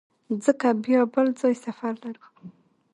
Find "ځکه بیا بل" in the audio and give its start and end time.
0.45-1.27